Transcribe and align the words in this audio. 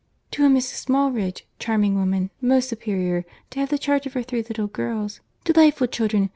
"To 0.31 0.43
a 0.47 0.49
Mrs. 0.49 0.87
Smallridge—charming 0.87 1.93
woman—most 1.93 2.69
superior—to 2.69 3.59
have 3.59 3.69
the 3.69 3.77
charge 3.77 4.07
of 4.07 4.13
her 4.13 4.23
three 4.23 4.41
little 4.41 4.65
girls—delightful 4.65 5.85
children. 5.89 6.29